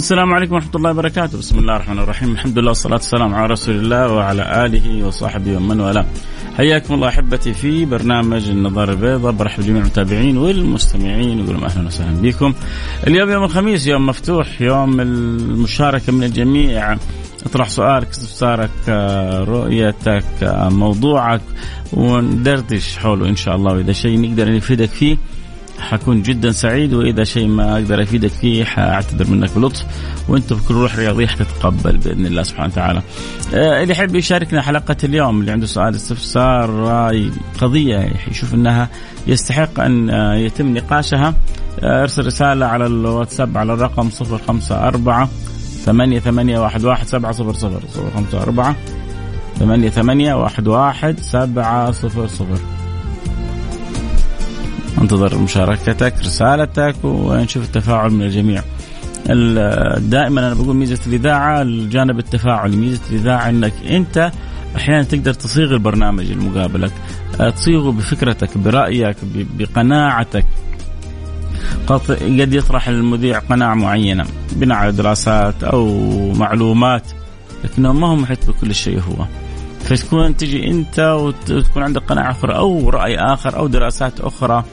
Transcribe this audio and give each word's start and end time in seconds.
السلام 0.00 0.34
عليكم 0.34 0.54
ورحمة 0.54 0.70
الله 0.74 0.90
وبركاته، 0.90 1.38
بسم 1.38 1.58
الله 1.58 1.76
الرحمن 1.76 1.98
الرحيم، 1.98 2.32
الحمد 2.32 2.58
لله 2.58 2.68
والصلاة 2.68 2.94
والسلام 2.94 3.34
على 3.34 3.46
رسول 3.46 3.74
الله 3.74 4.12
وعلى 4.12 4.66
آله 4.66 5.06
وصحبه 5.06 5.56
ومن 5.56 5.80
والاه. 5.80 6.06
حياكم 6.56 6.94
الله 6.94 7.08
أحبتي 7.08 7.54
في 7.54 7.84
برنامج 7.84 8.48
النظارة 8.48 8.92
البيضاء، 8.92 9.32
برحب 9.32 9.62
جميع 9.62 9.80
المتابعين 9.80 10.38
والمستمعين 10.38 11.40
ونقول 11.40 11.64
أهلا 11.64 11.86
وسهلا 11.86 12.20
بكم. 12.22 12.54
اليوم 13.06 13.30
يوم 13.30 13.44
الخميس 13.44 13.86
يوم 13.86 14.06
مفتوح، 14.06 14.60
يوم 14.60 15.00
المشاركة 15.00 16.12
من 16.12 16.24
الجميع. 16.24 16.96
اطرح 17.46 17.68
سؤالك، 17.68 18.08
استفسارك، 18.08 18.88
رؤيتك، 19.48 20.24
موضوعك 20.70 21.42
وندردش 21.92 22.98
حوله 22.98 23.28
إن 23.28 23.36
شاء 23.36 23.56
الله 23.56 23.72
وإذا 23.72 23.92
شيء 23.92 24.20
نقدر 24.20 24.56
نفيدك 24.56 24.88
فيه 24.88 25.16
حكون 25.80 26.22
جدا 26.22 26.50
سعيد 26.52 26.94
وإذا 26.94 27.24
شيء 27.24 27.46
ما 27.46 27.72
أقدر 27.74 28.02
أفيدك 28.02 28.30
فيه 28.30 28.64
حأعتذر 28.64 29.30
منك 29.30 29.50
بلطف 29.56 29.84
وانت 30.28 30.52
بكل 30.52 30.74
روح 30.74 30.96
رياضيه 30.96 31.26
حتتقبل 31.26 31.96
بإذن 31.96 32.26
الله 32.26 32.42
سبحانه 32.42 32.72
وتعالى. 32.72 33.02
آه 33.54 33.82
اللي 33.82 33.92
يحب 33.92 34.14
يشاركنا 34.14 34.62
حلقة 34.62 34.96
اليوم 35.04 35.40
اللي 35.40 35.52
عنده 35.52 35.66
سؤال 35.66 35.94
استفسار 35.94 36.70
رأي 36.70 37.30
قضية 37.60 38.12
يشوف 38.30 38.54
إنها 38.54 38.88
يستحق 39.26 39.80
أن 39.80 40.10
آه 40.10 40.34
يتم 40.34 40.74
نقاشها 40.76 41.34
آه 41.82 42.02
أرسل 42.02 42.26
رسالة 42.26 42.66
على 42.66 42.86
الواتساب 42.86 43.58
على 43.58 43.72
الرقم 43.72 44.10
054 44.20 45.28
ثمانية 45.84 46.18
ثمانية 46.18 46.58
واحد 46.58 46.84
واحد 46.84 47.06
سبعة 47.06 47.32
صفر 47.32 47.52
صفر 47.52 47.80
صفر 47.94 48.10
خمسة 48.16 48.42
أربعة 48.42 48.76
ثمانية 49.58 49.88
ثمانية 49.88 50.34
واحد 50.34 50.68
واحد 50.68 51.20
سبعة 51.20 51.90
صفر 51.90 52.26
صفر 52.26 52.58
انتظر 55.10 55.38
مشاركتك 55.38 56.14
رسالتك 56.20 56.94
ونشوف 57.04 57.64
التفاعل 57.64 58.10
من 58.10 58.22
الجميع. 58.22 58.62
دائما 59.98 60.40
أنا 60.40 60.54
بقول 60.54 60.76
ميزة 60.76 60.98
الإذاعة 61.06 61.62
الجانب 61.62 62.18
التفاعلي. 62.18 62.76
ميزة 62.76 63.00
الإذاعة 63.10 63.48
إنك 63.48 63.72
أنت 63.90 64.32
أحيانا 64.76 65.02
تقدر 65.02 65.34
تصيغ 65.34 65.72
البرنامج 65.72 66.30
المقابلك 66.30 66.92
تصيغه 67.56 67.90
بفكرتك 67.92 68.58
برأيك 68.58 69.16
بقناعتك. 69.58 70.46
قد 71.88 72.54
يطرح 72.54 72.88
المذيع 72.88 73.38
قناعة 73.38 73.74
معينة 73.74 74.24
بناء 74.52 74.78
على 74.78 74.92
دراسات 74.92 75.64
أو 75.64 76.08
معلومات 76.32 77.02
لكنه 77.64 77.92
ما 77.92 78.06
هو 78.06 78.16
محيط 78.16 78.50
بكل 78.50 78.74
شيء 78.74 79.00
هو. 79.00 79.24
فتكون 79.80 80.36
تجي 80.36 80.70
أنت 80.70 80.98
وتكون 80.98 81.82
عندك 81.82 82.02
قناعة 82.02 82.30
أخرى 82.30 82.54
أو 82.54 82.90
رأي 82.90 83.18
آخر 83.18 83.56
أو 83.56 83.66
دراسات 83.66 84.20
أخرى. 84.20 84.64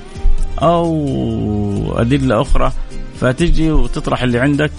أو 0.62 2.01
أدلة 2.01 2.41
أخرى 2.41 2.72
فتجي 3.19 3.72
وتطرح 3.72 4.23
اللي 4.23 4.40
عندك 4.40 4.72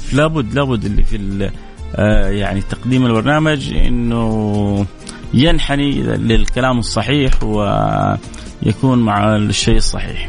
في 0.00 0.16
لابد 0.16 0.54
لابد 0.54 0.84
اللي 0.84 1.02
في 1.02 1.50
آه، 1.96 2.28
يعني 2.28 2.60
تقديم 2.60 3.06
البرنامج 3.06 3.72
إنه 3.72 4.86
ينحني 5.34 5.90
للكلام 6.02 6.78
الصحيح 6.78 7.42
ويكون 7.42 8.98
مع 8.98 9.36
الشيء 9.36 9.76
الصحيح. 9.76 10.28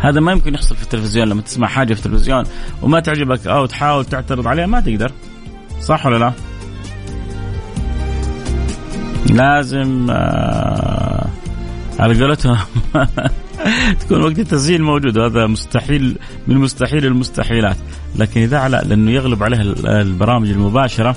هذا 0.00 0.20
ما 0.20 0.32
يمكن 0.32 0.54
يحصل 0.54 0.76
في 0.76 0.82
التلفزيون 0.82 1.28
لما 1.28 1.42
تسمع 1.42 1.68
حاجة 1.68 1.94
في 1.94 2.06
التلفزيون 2.06 2.44
وما 2.82 3.00
تعجبك 3.00 3.46
أو 3.46 3.66
تحاول 3.66 4.04
تعترض 4.04 4.46
عليها 4.48 4.66
ما 4.66 4.80
تقدر. 4.80 5.12
صح 5.80 6.06
ولا 6.06 6.18
لا؟ 6.18 6.32
لازم 9.30 10.06
آه 10.10 11.28
على 11.98 12.20
قولتهم 12.20 12.58
تكون 14.00 14.22
وقت 14.22 14.38
التسجيل 14.38 14.82
موجود 14.82 15.18
وهذا 15.18 15.46
مستحيل 15.46 16.16
من 16.46 16.56
مستحيل 16.56 17.06
المستحيلات. 17.06 17.76
لكن 18.16 18.40
إذا 18.40 18.68
لا 18.68 18.82
لأنه 18.82 19.10
يغلب 19.10 19.42
عليها 19.42 19.62
البرامج 20.00 20.50
المباشرة 20.50 21.16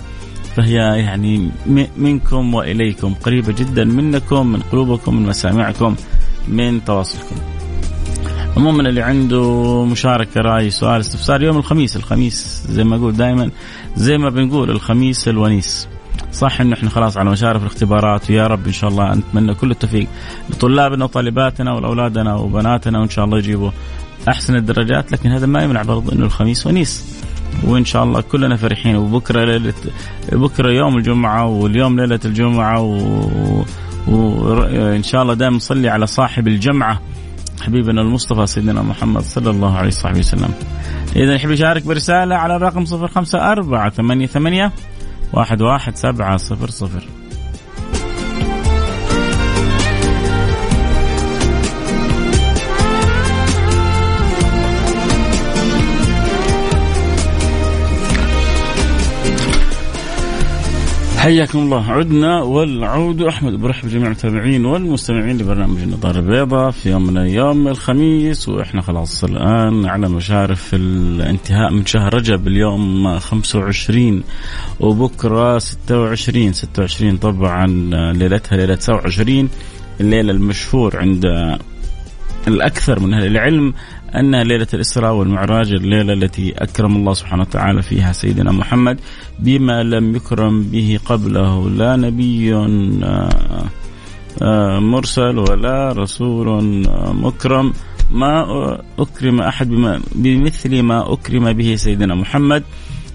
فهي 0.55 0.73
يعني 0.75 1.51
منكم 1.97 2.53
وإليكم. 2.53 3.13
قريبة 3.13 3.53
جدا 3.53 3.85
منكم 3.85 4.47
من 4.47 4.59
قلوبكم 4.59 5.15
من 5.15 5.29
مسامعكم 5.29 5.95
من 6.47 6.85
تواصلكم. 6.85 7.35
عموما 8.57 8.89
اللي 8.89 9.01
عنده 9.01 9.85
مشاركة 9.85 10.41
رأي 10.41 10.69
سؤال 10.69 10.99
استفسار 10.99 11.43
يوم 11.43 11.57
الخميس 11.57 11.95
الخميس 11.95 12.63
زي 12.69 12.83
ما 12.83 12.95
أقول 12.95 13.15
دائما 13.15 13.51
زي 13.95 14.17
ما 14.17 14.29
بنقول 14.29 14.69
الخميس 14.69 15.27
الونيس. 15.27 15.87
صح 16.37 16.61
انه 16.61 16.73
إحنا 16.73 16.89
خلاص 16.89 17.17
على 17.17 17.29
مشارف 17.29 17.61
الاختبارات 17.61 18.29
ويا 18.29 18.47
رب 18.47 18.67
إن 18.67 18.71
شاء 18.71 18.89
الله 18.89 19.13
نتمنى 19.13 19.53
كل 19.53 19.71
التوفيق 19.71 20.07
لطلابنا 20.49 21.05
وطالباتنا 21.05 21.73
والاولادنا 21.73 22.35
وبناتنا 22.35 22.99
وإن 22.99 23.09
شاء 23.09 23.25
الله 23.25 23.37
يجيبوا 23.37 23.71
أحسن 24.29 24.55
الدرجات 24.55 25.11
لكن 25.11 25.31
هذا 25.31 25.45
ما 25.45 25.63
يمنع 25.63 25.81
برضه 25.81 26.13
إنه 26.13 26.25
الخميس 26.25 26.67
ونيس 26.67 27.23
وإن 27.63 27.85
شاء 27.85 28.03
الله 28.03 28.21
كلنا 28.21 28.55
فرحين 28.55 28.95
وبكرة 28.95 29.45
ليلة 29.45 29.73
بكرة 30.31 30.71
يوم 30.71 30.97
الجمعة 30.97 31.45
واليوم 31.45 31.99
ليلة 31.99 32.19
الجمعة 32.25 32.81
و... 32.81 33.65
وان 34.07 35.03
شاء 35.03 35.21
الله 35.21 35.33
دائما 35.33 35.55
نصلي 35.55 35.89
على 35.89 36.07
صاحب 36.07 36.47
الجمعة 36.47 37.01
حبيبنا 37.61 38.01
المصطفى 38.01 38.47
سيدنا 38.47 38.81
محمد 38.81 39.21
صلى 39.21 39.49
الله 39.49 39.77
عليه 39.77 39.87
وصحبه 39.87 40.19
وسلم. 40.19 40.53
اذا 41.15 41.33
يحب 41.33 41.51
يشارك 41.51 41.83
برسالة 41.83 42.35
على 42.35 42.55
الرقم 42.55 42.85
054 42.85 44.27
88 44.27 44.71
واحد 45.33 45.61
واحد 45.61 45.95
سبعة 45.95 46.37
صفر 46.37 46.69
صفر. 46.69 47.03
حياكم 61.27 61.59
الله. 61.59 61.91
عدنا 61.91 62.41
والعود. 62.41 63.21
أحمد 63.21 63.53
برحب 63.53 63.89
جميع 63.89 64.05
المتابعين 64.05 64.65
والمستمعين 64.65 65.37
لبرنامج 65.37 65.81
النظاره 65.81 66.19
البيضاء 66.19 66.71
في 66.71 66.89
يوم 66.89 67.03
من 67.07 67.17
الأيام 67.17 67.67
الخميس. 67.67 68.49
وإحنا 68.49 68.81
خلاص 68.81 69.23
الآن 69.23 69.85
على 69.85 70.09
مشارف 70.09 70.73
الانتهاء 70.73 71.73
من 71.73 71.85
شهر 71.85 72.13
رجب 72.13 72.47
اليوم 72.47 73.19
25 73.19 74.23
وبكرة 74.79 75.57
26 75.59 76.53
26 76.53 77.17
طبعا 77.17 77.67
ليلتها 78.13 78.57
ليلة 78.57 78.75
27 78.79 79.49
الليلة 80.01 80.31
المشهور 80.31 80.97
عند 80.97 81.25
الأكثر 82.47 82.99
من 82.99 83.13
أهل 83.13 83.25
العلم 83.25 83.73
أنها 84.15 84.43
ليلة 84.43 84.67
الإسراء 84.73 85.13
والمعراج 85.13 85.71
الليلة 85.71 86.13
التي 86.13 86.53
أكرم 86.57 86.95
الله 86.95 87.13
سبحانه 87.13 87.41
وتعالى 87.41 87.81
فيها 87.81 88.11
سيدنا 88.11 88.51
محمد 88.51 88.99
بما 89.39 89.83
لم 89.83 90.15
يكرم 90.15 90.63
به 90.63 90.99
قبله 91.05 91.69
لا 91.69 91.95
نبي 91.95 92.55
آه، 94.41 94.79
مرسل 94.79 95.37
ولا 95.37 95.91
رسول 95.91 96.47
آه، 96.87 97.13
مكرم. 97.13 97.73
ما 98.11 98.45
أكرم 98.99 99.41
أحد 99.41 99.69
بما 99.69 100.01
بمثل 100.15 100.81
ما 100.81 101.13
أكرم 101.13 101.53
به 101.53 101.75
سيدنا 101.75 102.15
محمد 102.15 102.63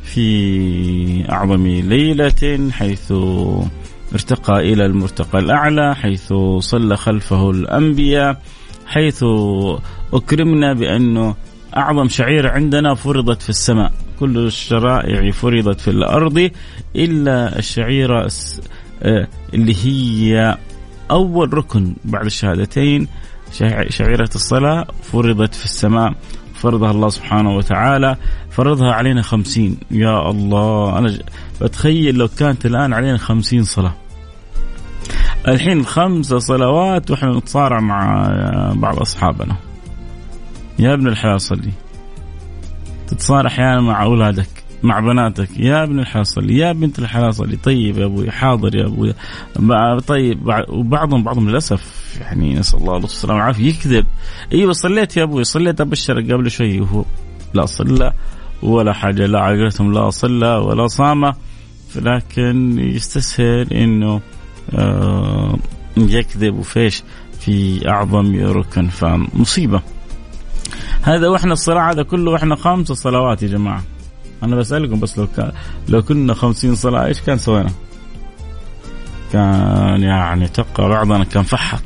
في 0.05 1.33
أعظم 1.33 1.67
ليلة 1.67 2.71
حيث 2.73 3.13
ارتقى 4.13 4.73
إلى 4.73 4.87
المرتقى 4.87 5.39
الأعلى 5.39 5.95
حيث 5.95 6.33
صلى 6.59 6.97
خلفه 6.97 7.51
الأنبياء. 7.51 8.43
حيث 8.93 9.25
أكرمنا 10.13 10.73
بأنه 10.73 11.35
أعظم 11.77 12.09
شعيرة 12.09 12.51
عندنا 12.51 12.95
فرضت 12.95 13.43
في 13.43 13.49
السماء. 13.49 13.93
كل 14.21 14.39
الشرائع 14.39 15.31
فرضت 15.31 15.81
في 15.81 15.91
الأرض 15.91 16.51
إلا 16.97 17.59
الشعيرة 17.59 18.31
آه، 19.03 19.29
اللي 19.55 19.75
هي 19.85 20.59
أول 21.11 21.55
ركن 21.55 21.95
بعد 22.05 22.25
الشهادتين. 22.25 23.09
شعيرة 23.89 24.31
الصلاة 24.35 24.87
فرضت 25.03 25.55
في 25.55 25.65
السماء. 25.65 26.15
فرضها 26.55 26.91
الله 26.91 27.09
سبحانه 27.09 27.57
وتعالى. 27.57 28.17
فرضها 28.51 28.93
علينا 28.93 29.23
خمسين. 29.23 29.77
يا 29.91 30.31
الله 30.31 30.99
أنا 30.99 31.19
بتخيل 31.61 32.15
لو 32.15 32.29
كانت 32.29 32.67
الآن 32.67 32.93
علينا 32.93 33.19
خمسين 33.19 33.65
صلاة. 33.65 33.95
الحين 35.49 35.85
خمس 35.85 36.35
صلوات 36.35 37.11
وإحنا 37.11 37.39
نتصارع 37.39 37.81
مع 37.81 38.29
بعض 38.75 38.99
أصحابنا. 38.99 39.57
يا 40.79 40.95
ابن 40.95 41.09
الحلال 41.09 41.41
صلي 41.41 41.73
تتصارع 43.09 43.51
أحيانا 43.51 43.81
مع 43.81 44.03
أولادك 44.03 44.49
مع 44.83 45.01
بناتك. 45.01 45.49
يا 45.59 45.83
ابن 45.83 45.99
الحلال 46.01 46.27
صلي 46.27 46.57
يا 46.59 46.73
بنت 46.73 46.99
الحلال 46.99 47.35
صلي 47.35 47.57
طيب 47.57 47.99
يا 47.99 48.05
أبوي 48.05 48.31
حاضر 48.31 48.77
يا 48.77 48.87
أبوي. 48.87 49.15
طيب 50.01 50.39
وبعضهم 50.69 51.25
بعضهم 51.25 51.51
للأسف 51.51 52.17
يعني 52.21 52.55
نسأل 52.55 52.81
الله 52.81 52.97
اللطف 52.97 53.11
والسلامه 53.11 53.39
والعافية 53.39 53.69
يكذب. 53.69 54.07
أيوه 54.53 54.73
صليت 54.73 55.17
يا 55.17 55.23
أبوي 55.23 55.45
صليت 55.45 55.81
أبشرك 55.81 56.33
قبل 56.33 56.51
شوي 56.51 56.81
وهو 56.81 57.05
لا 57.55 57.67
صلى 57.67 58.13
ولا 58.63 58.93
حاجة 58.93 59.27
لا 59.27 59.41
عقلتهم 59.41 59.93
لا 59.93 60.11
صلى 60.11 60.57
ولا 60.57 60.87
صام. 60.87 61.33
لكن 61.97 62.79
يستسهل 62.79 63.73
إنه 63.73 64.21
يكذب 65.97 66.59
وفيش 66.59 67.03
في 67.41 67.89
أعظم 67.89 68.45
ركن 68.45 68.89
فمصيبة. 68.89 69.83
هذا 71.03 71.29
وإحنا 71.29 71.53
الصراع 71.53 71.91
هذا 71.91 72.03
كله 72.03 72.31
وإحنا 72.31 72.57
خمس 72.57 72.93
صلوات 72.93 73.43
يا 73.43 73.49
جماعة. 73.49 73.83
أنا 74.43 74.57
بسألكم 74.57 75.01
بس 75.01 75.19
لو 75.19 75.27
كان 75.37 75.53
لو 75.89 76.03
كنا 76.03 76.35
خمسين 76.35 76.75
صلاة 76.75 77.07
إيش 77.07 77.21
كان 77.21 77.39
سوينا؟ 77.39 77.73
كان 79.33 80.03
يعني 80.03 80.49
تبقى 80.49 80.89
بعضنا 80.89 81.25
كان 81.25 81.43
فحط. 81.43 81.83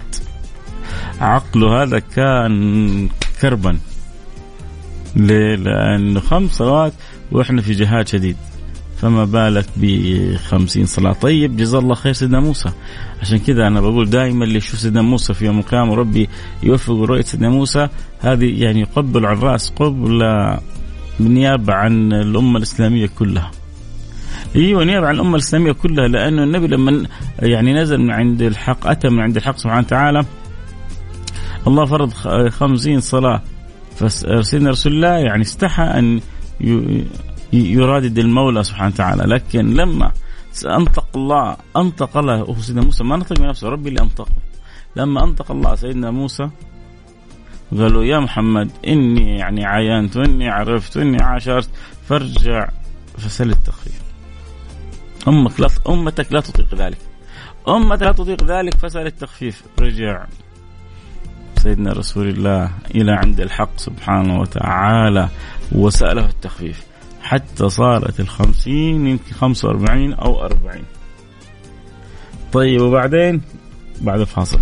عقله 1.21 1.83
هذا 1.83 1.99
كان 1.99 3.09
كربا. 3.41 3.79
ليه؟ 5.17 5.55
لأنه 5.57 6.21
خمس 6.21 6.51
صلوات 6.51 6.93
وإحنا 7.33 7.63
في 7.63 7.73
جهاد 7.73 8.09
شديد. 8.09 8.37
فما 8.97 9.25
بالك 9.25 9.67
بخمسين 9.77 10.87
صلاة. 10.87 11.13
طيب 11.13 11.57
جزا 11.57 11.79
الله 11.79 11.95
خير 11.95 12.13
سيدنا 12.13 12.41
موسى. 12.41 12.71
عشان 13.23 13.39
كذا 13.39 13.67
أنا 13.67 13.81
بقول 13.81 14.11
دائما 14.11 14.45
اللي 14.45 14.57
يشوف 14.57 14.81
سيدنا 14.81 15.03
موسى 15.03 15.35
في 15.35 15.47
يوم 15.47 15.59
القيامة 15.59 15.95
ربي 15.95 16.29
يوفق 16.63 16.95
رؤية 16.95 17.23
سيدنا 17.23 17.49
موسى. 17.49 17.89
هذه 18.21 18.63
يعني 18.63 18.81
يقبل 18.81 19.27
على 19.27 19.39
الرأس 19.39 19.71
قبل 19.71 20.23
بالنيابة 21.21 21.75
عن 21.75 22.13
الأمة 22.13 22.57
الإسلامية 22.59 23.09
كلها. 23.19 23.51
أيوه 24.57 24.85
نيابه 24.85 25.07
عن 25.07 25.15
الأمة 25.15 25.35
الإسلامية 25.35 25.73
كلها 25.73 26.09
لأنه 26.09 26.45
النبي 26.45 26.67
لما 26.67 27.07
يعني 27.39 27.75
نزل 27.75 27.99
من 27.99 28.11
عند 28.11 28.43
الحق 28.43 28.87
أتى 28.87 29.09
من 29.09 29.21
عند 29.21 29.37
الحق 29.37 29.57
سبحانه 29.57 29.87
وتعالى. 29.87 30.25
الله 31.67 31.85
فرض 31.85 32.13
خمسين 32.49 33.01
صلاة. 33.01 33.43
فسيدنا 33.97 34.71
رسول 34.71 34.93
الله 34.93 35.09
يعني 35.09 35.43
استحى 35.43 35.83
أن 35.83 36.21
يرادد 37.53 38.19
المولى 38.19 38.65
سبحانه 38.65 38.95
وتعالى. 38.95 39.23
لكن 39.23 39.75
لما 39.75 40.13
انطق 40.67 41.07
الله 41.17 41.57
أنطق 41.77 42.17
الله. 42.17 42.55
سيدنا 42.61 42.83
موسى 42.83 43.05
ما 43.05 43.17
نطق 43.17 43.41
من 43.41 43.49
نفسه 43.49 43.69
ربي 43.69 43.89
اللي 43.89 44.01
أنطقه. 44.01 44.37
لما 44.97 45.25
أنطق 45.25 45.51
الله 45.51 45.75
سيدنا 45.75 46.11
موسى 46.11 46.49
قالوا 47.79 48.05
يا 48.05 48.19
محمد 48.19 48.71
إني 48.87 49.39
يعني 49.39 49.65
عاينت 49.65 50.17
وإني 50.17 50.49
عرفت 50.49 50.97
وإني 50.97 51.23
عاشرت 51.23 51.71
فارجع 52.09 52.69
فسل 53.19 53.51
التخفيف. 53.51 54.01
أمك 55.29 55.61
لا 55.61 55.69
أمتك 55.89 56.33
لا 56.33 56.41
تطيق 56.41 56.75
ذلك. 56.75 56.99
أمتك 57.69 58.03
لا 58.03 58.13
تطيق 58.13 58.45
ذلك 58.45 58.75
فسل 58.75 59.07
التخفيف. 59.07 59.63
رجع 59.81 60.27
سيدنا 61.57 61.93
رسول 61.93 62.29
الله 62.29 62.71
إلى 62.95 63.13
عند 63.13 63.41
الحق 63.41 63.79
سبحانه 63.79 64.41
وتعالى 64.41 65.29
وسأله 65.73 66.29
التخفيف. 66.29 66.85
حتى 67.27 67.69
صارت 67.69 68.21
الخمسين 68.21 69.07
يمكن 69.07 69.35
خمسة 69.35 69.69
وأربعين 69.69 70.13
أو 70.13 70.45
أربعين. 70.45 70.85
طيب 72.53 72.81
وبعدين؟ 72.81 73.41
بعد 74.01 74.21
الفاصل. 74.21 74.59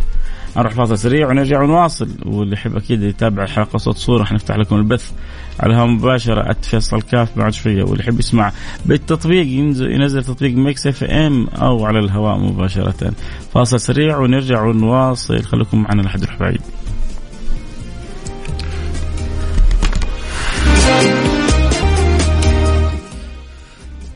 نروح 0.56 0.72
فاصل 0.72 0.98
سريع 0.98 1.28
ونرجع 1.28 1.62
ونواصل. 1.62 2.08
واللي 2.26 2.52
يحب 2.52 2.76
أكيد 2.76 3.02
يتابع 3.02 3.42
الحلقة 3.42 3.76
صوت 3.76 3.96
صورة 3.96 4.24
حنفتح 4.24 4.56
لكم 4.56 4.76
البث 4.76 5.12
على 5.60 5.72
الهواء 5.72 5.88
مباشرة 5.88 6.56
@فيصل 6.62 7.02
كاف 7.02 7.38
بعد 7.38 7.52
شوية. 7.52 7.82
واللي 7.82 8.04
يحب 8.04 8.18
يسمع 8.18 8.52
بالتطبيق 8.86 9.46
ينزل, 9.46 9.90
ينزل 9.90 10.24
تطبيق 10.24 10.54
ميكس 10.56 10.86
اف 10.86 11.04
ام 11.04 11.46
أو 11.46 11.86
على 11.86 11.98
الهواء 11.98 12.38
مباشرة. 12.38 13.12
فاصل 13.54 13.80
سريع 13.80 14.18
ونرجع 14.18 14.62
ونواصل. 14.62 15.42
خليكم 15.42 15.82
معنا 15.82 16.02
لحد 16.02 16.22
الحبايب 16.22 16.60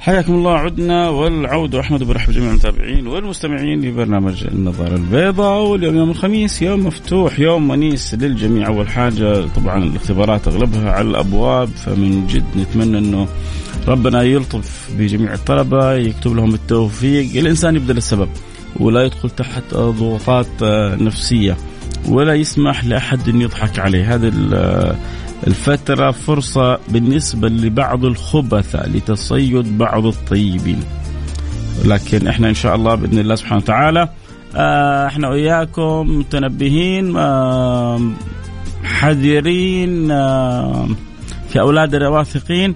حياكم 0.09 0.35
الله 0.35 0.53
عدنا 0.53 1.09
والعودة. 1.09 1.81
أحمد 1.81 2.03
برحب 2.03 2.33
جميع 2.33 2.51
المتابعين 2.51 3.07
والمستمعين 3.07 3.81
لبرنامج 3.81 4.45
النظارة 4.45 4.95
البيضاء. 4.95 5.63
واليوم 5.63 5.97
يوم 5.97 6.11
الخميس 6.11 6.63
يوم 6.63 6.87
مفتوح 6.87 7.41
يوم 7.41 7.71
ونيس 7.71 8.15
للجميع. 8.15 8.67
أول 8.67 8.89
حاجة 8.89 9.47
طبعا 9.47 9.85
الاختبارات 9.85 10.49
أغلبها 10.49 10.93
على 10.93 11.09
الأبواب 11.09 11.69
فمن 11.69 12.27
جد 12.27 12.45
نتمنى 12.57 12.99
أنه 12.99 13.29
ربنا 13.89 14.23
يلطف 14.23 14.91
بجميع 14.99 15.35
الطلبة 15.35 15.95
يكتب 15.95 16.37
لهم 16.37 16.55
التوفيق. 16.55 17.41
الإنسان 17.41 17.77
يبدأ 17.77 17.93
السبب 17.93 18.29
ولا 18.81 19.05
يدخل 19.05 19.31
تحت 19.31 19.75
ضغوطات 19.75 20.63
نفسية 21.01 21.57
ولا 22.09 22.35
يسمح 22.35 22.85
لأحد 22.85 23.29
أن 23.29 23.41
يضحك 23.41 23.79
عليه. 23.79 24.15
هذا 24.15 24.29
الفترة 25.47 26.11
فرصة 26.11 26.79
بالنسبة 26.89 27.49
لبعض 27.49 28.05
الخبثاء 28.05 28.89
لتصيد 28.89 29.79
بعض 29.79 30.07
الطيبين. 30.07 30.81
لكن 31.85 32.27
إحنا 32.27 32.49
إن 32.49 32.55
شاء 32.55 32.75
الله 32.75 32.95
بإذن 32.95 33.19
الله 33.19 33.35
سبحانه 33.35 33.57
وتعالى 33.63 34.09
آه، 34.57 35.07
إحنا 35.07 35.29
وياكم 35.29 36.19
متنبهين 36.19 37.17
حذرين 38.85 40.09
في 41.49 41.61
اولادنا 41.61 42.09
واثقين 42.09 42.75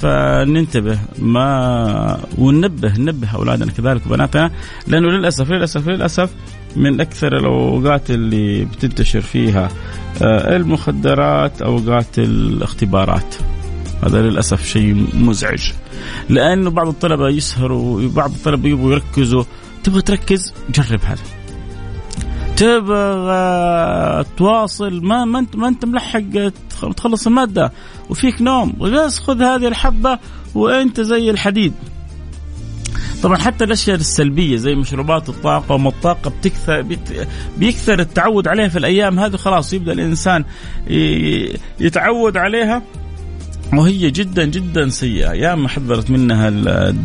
فننتبه 0.00 0.98
ما 1.18 2.20
وننبه 2.38 2.92
ننبه 2.98 3.28
أولادنا 3.34 3.72
كذلك 3.72 4.06
وبناتنا 4.06 4.50
لأنه 4.86 5.08
للاسف 5.08 5.50
للاسف 5.50 5.88
للأسف 5.88 6.30
من 6.76 7.00
أكثر 7.00 7.36
الأوقات 7.36 8.10
اللي 8.10 8.64
بتنتشر 8.64 9.20
فيها 9.20 9.68
آه، 10.22 10.56
المخدرات 10.56 11.62
اوقات 11.62 12.18
الاختبارات. 12.18 13.34
هذا 14.02 14.22
للأسف 14.22 14.66
شيء 14.66 15.06
مزعج. 15.14 15.72
لأنه 16.28 16.70
بعض 16.70 16.88
الطلبة 16.88 17.28
يسهروا 17.28 18.02
وبعض 18.02 18.30
الطلبة 18.30 18.68
يبغوا 18.68 18.92
يركزوا. 18.92 19.44
تبغى 19.84 20.02
تركز؟ 20.02 20.52
جرب 20.70 21.00
هذا 21.04 21.22
تبغى 22.56 24.24
تواصل؟ 24.36 25.00
ما 25.04 25.24
ما 25.24 25.38
أنت 25.38 25.56
ما 25.56 25.68
أنت 25.68 25.84
ملحق 25.84 26.52
تخلص 26.96 27.26
المادة. 27.26 27.72
وفيك 28.10 28.42
نوم. 28.42 28.72
بس 28.72 29.18
خذ 29.18 29.42
هذه 29.42 29.68
الحبة 29.68 30.18
وأنت 30.54 31.00
زي 31.00 31.30
الحديد. 31.30 31.72
طبعا 33.22 33.36
حتى 33.36 33.64
الأشياء 33.64 33.96
السلبية 33.96 34.56
زي 34.56 34.74
مشروبات 34.74 35.28
الطاقة 35.28 35.74
وما 35.74 35.88
الطاقة 35.88 36.30
بتكثر 36.30 36.84
بيكثر 37.58 38.00
التعود 38.00 38.48
عليها 38.48 38.68
في 38.68 38.78
الأيام 38.78 39.18
هذه 39.18 39.36
خلاص 39.36 39.72
يبدأ 39.72 39.92
الإنسان 39.92 40.44
يتعود 41.80 42.36
عليها. 42.36 42.82
وهي 43.72 44.10
جدا 44.10 44.44
جدا 44.44 44.88
سيئة. 44.88 45.32
يا 45.32 45.54
ما 45.54 45.68
حذرت 45.68 46.10
منها 46.10 46.50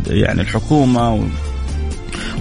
يعني 0.06 0.40
الحكومة 0.40 1.28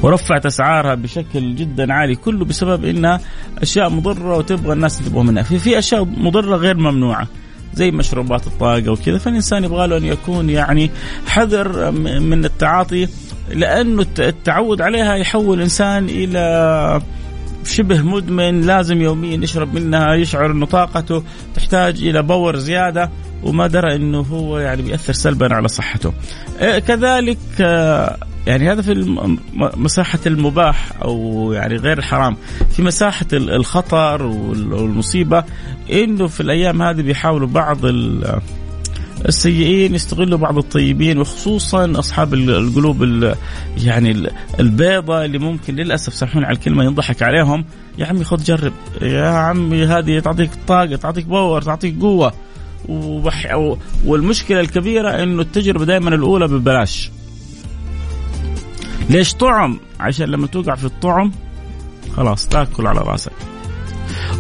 ورفعت 0.02 0.46
أسعارها 0.46 0.96
بشكل 0.96 1.56
جدا 1.56 1.94
عالي 1.94 2.16
كله 2.16 2.46
بسبب 2.46 2.86
إنها 2.86 3.20
أشياء 3.58 3.90
مضرة 3.90 4.38
وتبغى 4.38 4.74
الناس 4.74 5.02
ينتبهوا 5.02 5.24
منها. 5.24 5.44
في 5.44 5.60
في 5.60 5.80
أشياء 5.80 6.06
مضرة 6.06 6.56
غير 6.56 6.78
ممنوعة 6.78 7.28
زي 7.74 7.92
مشروبات 7.92 8.48
الطاقة 8.48 8.92
وكذا. 8.92 9.18
فالإنسان 9.18 9.64
يبغى 9.64 9.88
له 9.88 9.98
أن 9.98 10.06
يكون 10.06 10.50
يعني 10.50 10.92
حذر 11.28 11.92
من 12.20 12.46
التعاطي 12.46 13.08
لأنه 13.50 14.06
التعود 14.20 14.82
عليها 14.82 15.16
يحول 15.16 15.58
الانسان 15.58 16.06
إلى 16.10 17.02
شبه 17.66 18.02
مدمن 18.02 18.62
لازم 18.62 19.02
يوميا 19.02 19.38
يشرب 19.44 19.74
منها 19.74 20.14
يشعر 20.14 20.52
إنه 20.52 20.66
طاقته 20.66 21.24
تحتاج 21.56 22.04
إلى 22.04 22.24
باور 22.24 22.56
زيادة 22.56 23.10
وما 23.44 23.68
درى 23.68 23.96
إنه 23.96 24.20
هو 24.20 24.60
يعني 24.60 24.82
بيأثر 24.82 25.14
سلبا 25.14 25.56
على 25.56 25.68
صحته. 25.68 26.14
إيه، 26.62 26.80
كذلك 26.80 27.38
آه، 27.62 28.18
يعني 28.48 28.72
هذا 28.72 28.82
في 28.82 29.18
مساحة 29.56 30.20
المباح 30.26 30.90
أو 31.02 31.52
يعني 31.54 31.76
غير 31.76 31.98
الحرام 31.98 32.38
في 32.76 32.82
مساحة 32.82 33.26
الخطر 33.34 34.24
والمصيبة 34.24 35.44
إنه 35.92 36.28
في 36.28 36.42
الأيام 36.42 36.82
هذه 36.82 37.02
بيحاولوا 37.02 37.48
بعض 37.48 37.80
السيئين 39.28 39.96
يستغلوا 39.96 40.38
بعض 40.38 40.58
الطيبين 40.58 41.20
وخصوصا 41.20 42.00
أصحاب 42.00 42.34
القلوب 42.34 43.34
يعني 43.78 44.30
البيضة 44.60 45.26
اللي 45.26 45.38
ممكن 45.38 45.76
للأسف 45.76 46.14
سامحوني 46.14 46.46
على 46.46 46.56
الكلمة 46.56 46.84
ينضحك 46.84 47.24
عليهم. 47.24 47.66
يا 47.98 48.06
عمي 48.06 48.24
خذ 48.24 48.44
جرب 48.44 48.74
يا 49.02 49.28
عمي 49.28 49.86
هذه 49.86 50.20
تعطيك 50.20 50.50
طاقة 50.68 50.96
تعطيك 50.96 51.26
باور 51.26 51.62
تعطيك 51.62 52.00
قوة. 52.02 52.34
وبح... 52.90 53.56
والمشكلة 54.06 54.60
الكبيرة 54.60 55.24
إنه 55.24 55.42
التجربة 55.42 55.86
دائما 55.86 56.16
الأولى 56.16 56.48
ببلاش. 56.48 57.12
ليش 59.10 59.34
طعم؟ 59.34 59.80
عشان 60.00 60.26
لما 60.26 60.48
توقع 60.48 60.76
في 60.76 60.86
الطعم 60.86 61.32
خلاص 62.16 62.48
تأكل 62.48 62.88
على 62.88 63.00
رأسك. 63.00 63.32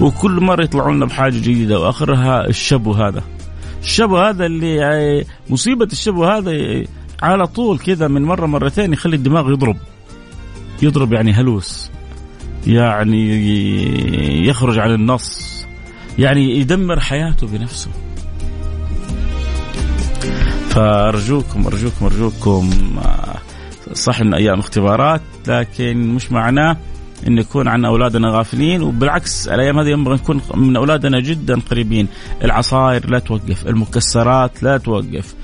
وكل 0.02 0.32
مرة 0.32 0.64
يطلعوا 0.64 0.94
لنا 0.94 1.06
بحاجة 1.06 1.34
جديدة 1.36 1.80
وآخرها 1.80 2.48
الشبو 2.48 2.92
هذا. 2.92 3.24
الشبو 3.86 4.18
هذا 4.18 4.46
اللي 4.46 4.76
يعني 4.76 5.26
مصيبة 5.50 5.86
الشبو 5.86 6.26
هذا 6.26 6.52
على 7.22 7.48
طول 7.48 7.80
كذا 7.80 8.08
من 8.08 8.22
مرة 8.22 8.46
مرتين 8.46 8.94
يخلي 8.94 9.16
الدماغ 9.16 9.52
يضرب. 9.52 9.78
يضرب 10.82 11.14
يعني 11.14 11.34
هلوس. 11.34 11.92
يعني 12.68 14.48
يخرج 14.48 14.80
عن 14.80 14.94
النص. 14.94 15.56
يعني 16.20 16.60
يدمر 16.60 17.00
حياته 17.00 17.48
بنفسه. 17.48 17.90
فأرجوكم 20.70 21.68
أرجوكم 21.68 22.06
أرجوكم 22.06 22.70
آه، 23.06 23.36
صح 23.94 24.20
ان 24.20 24.34
أيام 24.34 24.60
اختبارات 24.60 25.22
لكن 25.48 26.08
مش 26.08 26.32
معناه 26.32 26.78
إن 27.28 27.38
يكون 27.38 27.68
عن 27.68 27.86
أولادنا 27.86 28.30
غافلين 28.30 28.82
وبالعكس 28.82 29.48
الأيام 29.48 29.80
هذه 29.80 29.90
ينبغي 29.90 30.16
نكون 30.16 30.42
من 30.56 30.76
أولادنا 30.76 31.20
جدا 31.20 31.60
قريبين. 31.60 32.08
العصائر 32.44 33.10
لا 33.10 33.20
توقف 33.20 33.68
المكسرات 33.68 34.64
لا 34.64 34.78
توقف. 34.78 35.36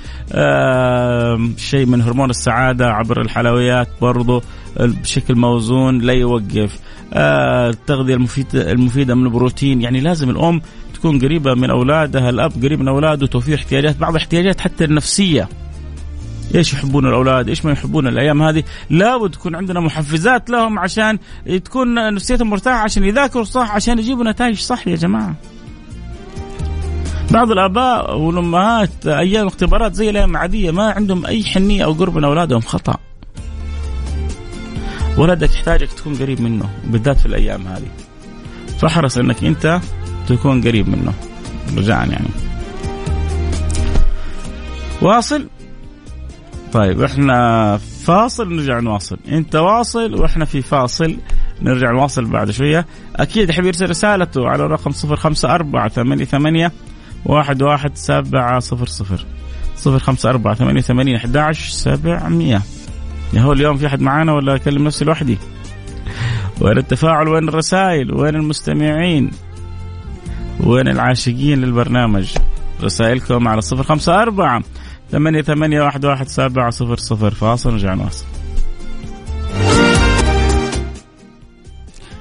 شيء 1.58 1.86
من 1.86 2.02
هرمون 2.02 2.30
السعادة 2.30 2.88
عبر 2.88 3.22
الحلويات 3.22 3.88
برضو 4.02 4.44
بشكل 4.80 5.36
موزون 5.36 6.00
لا 6.00 6.14
يوقف. 6.14 6.80
آه 7.14 7.70
التغذية 7.70 8.16
المفيده 8.16 8.72
المفيدة 8.72 9.16
من 9.16 9.26
البروتين. 9.26 9.82
يعني 9.82 10.00
لازم 10.00 10.30
الأم 10.30 10.62
تكون 10.94 11.20
قريبة 11.20 11.54
من 11.54 11.70
أولادها 11.70 12.30
الأب 12.30 12.52
قريب 12.64 12.80
من 12.80 12.88
أولاده 12.88 13.28
توفير 13.28 13.56
احتياجات 13.56 13.98
بعض 13.98 14.16
الاحتياجات 14.16 14.62
حتى 14.62 14.84
النفسية. 14.84 15.50
إيش 16.55 16.74
يحبون 16.74 17.05
الأولاد؟ 17.05 17.50
إيش 17.50 17.65
ما 17.65 17.72
يحبون 17.72 18.08
الأيام 18.08 18.41
هذه؟ 18.41 18.63
لابد 18.89 19.31
تكون 19.31 19.55
عندنا 19.55 19.79
محفزات 19.79 20.50
لهم 20.50 20.79
عشان 20.79 21.20
تكون 21.65 22.13
نفسيتهم 22.13 22.50
مرتاحة 22.50 22.79
عشان 22.79 23.03
يذاكروا 23.03 23.43
صح 23.43 23.72
عشان 23.72 24.00
يجيبوا 24.00 24.24
نتائج 24.24 24.60
صح 24.60 24.88
يا 24.88 24.96
جماعة. 24.96 25.36
بعض 27.31 27.51
الآباء 27.51 28.17
والأمهات 28.17 29.08
أيام 29.08 29.48
اختبارات 29.48 29.93
زي 29.93 30.10
الأيام 30.10 30.31
العادية 30.31 30.72
ما 30.72 30.91
عندهم 30.91 31.25
أي 31.25 31.43
حنية 31.43 31.86
أو 31.86 31.93
قرب 31.93 32.17
من 32.17 32.24
أولادهم 32.24 32.62
خطأ. 32.62 32.96
ولدك 35.17 35.53
يحتاجك 35.53 35.93
تكون 35.93 36.15
قريب 36.15 36.41
منه 36.41 36.70
بالذات 36.86 37.20
في 37.20 37.25
الأيام 37.25 37.67
هذه. 37.67 37.88
فاحرص 38.79 39.17
إنك 39.17 39.43
أنت 39.43 39.79
تكون 40.27 40.62
قريب 40.62 40.89
منه. 40.89 41.13
رجاء 41.77 41.98
يعني. 41.98 42.29
واصل؟ 45.01 45.48
طيب 46.74 47.01
إحنا 47.01 47.78
فاصل 47.78 48.54
نرجع 48.56 48.80
نواصل. 48.80 49.18
أنت 49.28 49.56
واصل 49.56 50.22
وإحنا 50.22 50.46
في 50.46 50.62
فاصل 50.62 51.18
نرجع 51.62 51.92
نواصل 51.92 52.25
بعد 52.25 52.51
شوية. 52.51 52.86
أكيد 53.16 53.50
يحب 53.50 53.66
يرسل 53.66 53.90
رسالته 53.90 54.48
على 54.48 54.68
رقم 54.68 54.92
صفر 54.92 55.16
خمسة 55.16 55.56
أربعة 55.56 55.90
ثمانية 55.90 56.25
ثمانية 56.25 56.72
واحد 57.25 57.62
واحد 57.62 57.92
سبعة 57.96 58.60
صفر 58.60 58.86
صفر. 58.86 59.25
صفر 59.75 60.00
خمسة 60.00 60.30
أربعة 60.30 60.56
ثمانية 60.56 60.82
ثمانية 60.82 61.18
أحد 61.18 61.38
عشر 61.38 61.70
سبعمية 61.70 62.62
يا 63.34 63.42
هو 63.42 63.54
اليوم 63.54 63.78
في 63.78 63.88
أحد 63.88 64.01
معانا 64.01 64.34
ولا 64.34 64.56
أكلم 64.56 64.84
نفسي 64.84 65.06
لوحدي؟ 65.06 65.38
وين 66.62 66.78
التفاعل؟ 66.78 67.28
وين 67.28 67.50
الرسائل؟ 67.50 68.13
وين 68.13 68.36
المستمعين؟ 68.36 69.32
وين 70.60 70.88
العاشقين 70.88 71.62
للبرنامج؟ 71.62 72.36
رسائلكم 72.84 73.48
على 73.48 73.62
صفر 73.62 73.84
خمسة 73.84 74.22
أربعة 74.22 74.63
ثمانية 75.12 75.41
ثمانية 75.41 75.82
واحد 75.82 76.06
واحد 76.06 76.27
سبعة 76.27 76.70
صفر 76.70 76.98
صفر. 76.98 77.32
فاصل 77.32 77.72
نرجع 77.72 77.94
نواصل. 77.94 78.25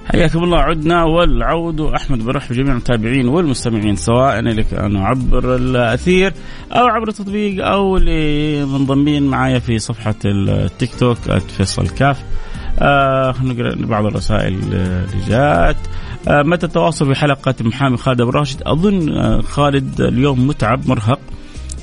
حياكم 0.06 0.44
الله 0.44 0.58
عدنا 0.58 1.04
والعود. 1.04 1.80
أحمد 1.80 2.24
برحب 2.24 2.54
جميع 2.54 2.72
المتابعين 2.72 3.28
والمستمعين 3.28 3.96
سواء 3.96 4.38
اللي 4.38 4.62
كانوا 4.62 5.04
عبر 5.04 5.56
الأثير 5.56 6.32
أو 6.72 6.86
عبر 6.86 7.08
التطبيق 7.08 7.66
أو 7.66 7.96
اللي 7.96 8.64
منضمين 8.64 9.22
معايا 9.22 9.58
في 9.58 9.78
صفحة 9.78 10.14
التيك 10.24 10.94
توك 10.94 11.18
فيصل 11.56 11.88
كاف. 11.88 12.22
آه 12.78 13.34
نقرأ 13.42 13.74
بعض 13.86 14.06
الرسائل 14.06 14.54
اللي 14.54 15.06
جاءت. 15.28 15.76
آه 16.28 16.42
متى 16.42 16.66
التواصل 16.66 17.08
بحلقة 17.08 17.54
محامي 17.60 17.96
خالد 17.96 18.20
أبو 18.20 18.30
راشد؟ 18.30 18.62
أظن 18.62 19.12
آه 19.12 19.40
خالد 19.40 20.00
اليوم 20.00 20.46
متعب 20.46 20.88
مرهق. 20.88 21.20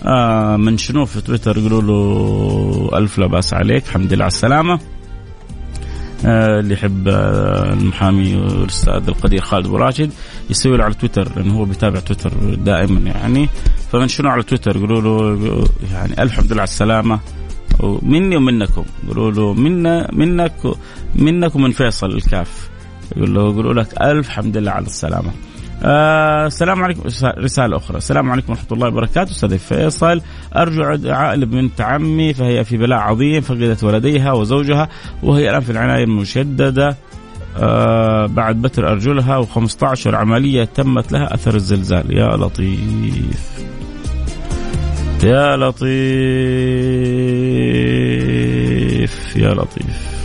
آه 0.08 0.58
من 0.58 0.78
شنو 0.78 1.06
في 1.06 1.22
تويتر 1.22 1.58
يقولوا 1.58 1.82
له 1.82 2.98
ألف 2.98 3.18
لا 3.18 3.28
بأس 3.28 3.54
عليك 3.54 3.86
الحمد 3.86 4.14
لله 4.14 4.24
على 4.24 4.32
السلامة. 4.32 4.80
آه 6.26 6.60
اللي 6.60 6.74
يحب 6.74 7.08
آه 7.08 7.74
المحامي 7.74 8.34
الاستاذ 8.34 9.08
القدير 9.08 9.42
خالد 9.42 9.66
أبو 9.66 9.78
راشد 9.78 10.12
يسوي 10.50 10.78
له 10.78 10.84
على 10.84 10.94
تويتر 10.94 11.32
لأنه 11.36 11.54
هو 11.54 11.66
بيتابع 11.66 12.00
تويتر 12.00 12.32
دائما 12.56 13.00
يعني. 13.00 13.50
فمن 13.92 14.08
شنو 14.08 14.30
على 14.30 14.44
تويتر 14.44 14.76
يقولوا 14.76 15.02
له 15.02 15.68
يعني 15.94 16.24
الحمد 16.24 16.54
لله 16.54 16.62
على 16.62 16.70
السلامة. 16.70 17.20
ومني 17.80 18.38
ومنكم 18.38 18.86
يقولوا 19.04 19.32
له 19.32 19.54
منا 19.54 20.10
منك 20.14 20.54
منك 21.16 21.56
ومن 21.56 21.72
فيصل 21.72 22.08
الكاف. 22.08 22.70
يقول 23.16 23.34
له 23.34 23.42
يقولوا 23.42 23.74
لك 23.74 24.02
ألف 24.02 24.30
حمد 24.30 24.58
لله 24.58 24.72
على 24.72 24.86
السلامة. 24.86 25.32
آه 25.84 26.48
السلام 26.48 26.84
عليكم. 26.84 27.02
رسالة 27.38 27.78
أخرى. 27.78 27.98
السلام 27.98 28.32
عليكم 28.32 28.52
ورحمة 28.54 28.68
الله 28.72 28.88
وبركاته. 28.88 29.32
أستاذ 29.32 29.58
فيصل. 29.58 30.22
أرجو 30.56 30.96
دعاء 30.96 31.36
لبنت 31.36 31.82
عمي 31.82 32.34
فهي 32.34 32.64
في 32.64 32.78
بلاء 32.78 33.00
عظيم 33.00 33.42
فقدت 33.42 33.84
ولديها 33.84 34.34
وزوجها 34.34 34.90
وهي 35.24 35.50
الآن 35.50 35.62
في 35.62 35.70
العناية 35.72 36.04
المشددة. 36.04 36.98
آه 37.58 38.26
بعد 38.26 38.62
بتر 38.62 38.92
أرجلها 38.92 39.42
و15 39.42 40.08
عملية 40.08 40.64
تمت 40.64 41.12
لها 41.12 41.34
أثر 41.34 41.56
الزلزال. 41.56 42.18
يا 42.18 42.38
لطيف. 42.38 43.58
يا 45.24 45.58
لطيف. 45.58 45.88
يا 49.36 49.54
لطيف. 49.54 50.18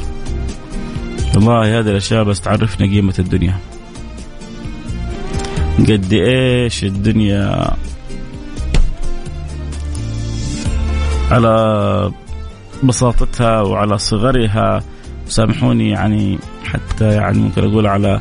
والله 1.35 1.79
هذه 1.79 1.89
الأشياء 1.89 2.25
بس 2.25 2.41
تعرفنا 2.41 2.87
قيمة 2.87 3.15
الدنيا. 3.19 3.57
قد 5.89 6.13
إيش 6.13 6.85
الدنيا. 6.85 7.71
على 11.31 12.13
بساطتها 12.85 13.61
وعلى 13.61 13.99
صغرها. 13.99 14.83
سامحوني 15.27 15.91
يعني 15.91 16.39
حتى 16.65 17.09
يعني 17.09 17.39
ممكن 17.39 17.65
أقول 17.65 17.87
على 17.87 18.21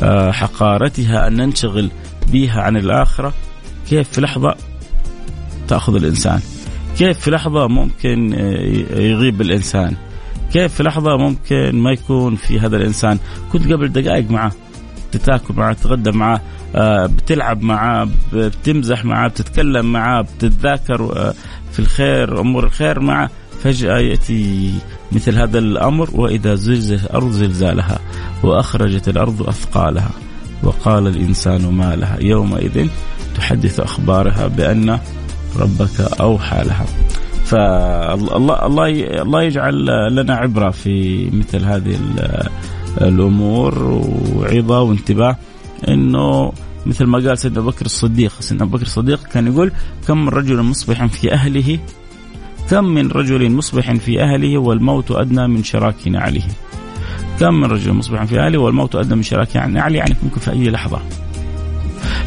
آه، 0.00 0.30
حقارتها 0.30 1.26
أن 1.26 1.36
ننشغل 1.36 1.90
بها 2.32 2.62
عن 2.62 2.76
الآخرة. 2.76 3.32
كيف 3.88 4.08
في 4.08 4.20
لحظة 4.20 4.54
تأخذ 5.68 5.94
الإنسان؟ 5.94 6.40
كيف 6.98 7.18
في 7.18 7.30
لحظة 7.30 7.68
ممكن 7.68 8.34
آه، 8.34 9.00
يغيب 9.00 9.40
الإنسان؟ 9.40 9.96
كيف 10.52 10.74
في 10.74 10.82
لحظة 10.82 11.16
ممكن 11.16 11.70
ما 11.72 11.92
يكون 11.92 12.36
في 12.36 12.60
هذا 12.60 12.76
الإنسان؟ 12.76 13.18
كنت 13.52 13.72
قبل 13.72 13.88
دقائق 13.88 14.30
معه. 14.30 14.52
تتاكل 15.12 15.54
معه 15.54 15.72
تتغدى 15.72 16.10
معه 16.10 16.40
آه، 16.76 17.06
بتلعب 17.06 17.62
معاه 17.62 18.08
بتمزح 18.32 19.04
معاه 19.04 19.28
بتتكلم 19.28 19.92
معاه 19.92 20.22
بتتذاكر 20.22 21.16
آه، 21.16 21.34
في 21.72 21.78
الخير 21.78 22.40
أمور 22.40 22.64
الخير 22.64 23.00
معه. 23.00 23.30
فجأة 23.62 23.98
يأتي 23.98 24.72
مثل 25.12 25.38
هذا 25.38 25.58
الأمر 25.58 26.10
وإذا 26.12 26.54
زلزلت 26.54 27.04
الأرض 27.04 27.30
زلزالها 27.30 27.98
وأخرجت 28.42 29.08
الأرض 29.08 29.48
أثقالها. 29.48 30.10
وقال 30.62 31.06
الإنسان 31.06 31.72
ما 31.72 31.96
لها. 31.96 32.16
يومئذ 32.20 32.88
تحدث 33.36 33.80
أخبارها 33.80 34.46
بأن 34.46 34.98
ربك 35.56 36.00
أوحى 36.00 36.64
لها. 36.64 36.86
فالله 37.44 38.66
الله 38.66 38.88
الله 39.22 39.42
يجعل 39.42 39.86
لنا 40.16 40.36
عبرة 40.36 40.70
في 40.70 41.26
مثل 41.32 41.64
هذه 41.64 41.98
الأمور 43.00 43.78
وعظة 44.34 44.82
وانتباه 44.82 45.36
إنه 45.88 46.52
مثل 46.86 47.04
ما 47.04 47.18
قال 47.18 47.38
سيدنا 47.38 47.60
بكر 47.60 47.86
الصديق 47.86 48.32
سيدنا 48.40 48.64
بكر 48.64 48.82
الصديق 48.82 49.22
كان 49.22 49.46
يقول 49.46 49.72
كم 50.08 50.24
من 50.24 50.28
رجل 50.28 50.62
مصبح 50.62 51.06
في 51.06 51.32
أهله؟ 51.32 51.78
كم 52.70 52.84
من 52.84 53.10
رجل 53.10 53.50
مصبح 53.50 53.94
في 53.94 54.22
أهله 54.22 54.58
والموت 54.58 55.10
أدنى 55.10 55.48
من 55.48 55.64
شراك 55.64 56.08
نعله. 56.08 56.42
كم 57.40 57.54
من 57.54 57.64
رجل 57.64 57.92
مصبح 57.92 58.24
في 58.24 58.40
أهله 58.40 58.58
والموت 58.58 58.94
أدنى 58.94 59.16
من 59.16 59.22
شراك 59.22 59.56
نعله؟ 59.56 59.96
يعني 59.96 60.16
ممكن 60.22 60.40
في 60.40 60.50
أي 60.50 60.70
لحظة. 60.70 61.00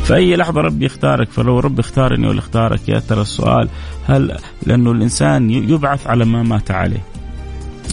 في 0.03 0.15
أي 0.15 0.35
لحظة 0.35 0.61
ربي 0.61 0.85
يختارك؟ 0.85 1.31
فلو 1.31 1.59
ربي 1.59 1.81
اختارني 1.81 2.27
ولا 2.27 2.39
اختارك 2.39 2.89
يا 2.89 2.99
ترى 2.99 3.21
السؤال 3.21 3.69
هل 4.07 4.38
لأنه 4.65 4.91
الإنسان 4.91 5.49
يبعث 5.49 6.07
على 6.07 6.25
ما 6.25 6.43
مات 6.43 6.71
عليه. 6.71 7.03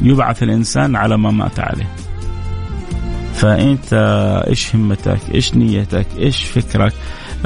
يبعث 0.02 0.42
الإنسان 0.42 0.96
على 0.96 1.18
ما 1.18 1.30
مات 1.30 1.60
عليه. 1.60 2.05
فأنت 3.36 3.92
إيش 4.48 4.74
همتك؟ 4.74 5.20
إيش 5.34 5.54
نيتك؟ 5.54 6.06
إيش 6.18 6.44
فكرك؟ 6.44 6.92